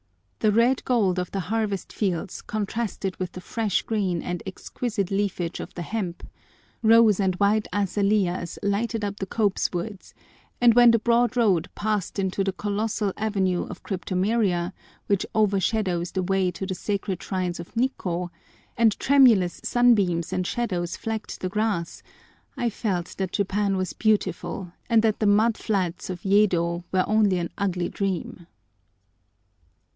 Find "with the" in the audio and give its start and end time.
3.17-3.41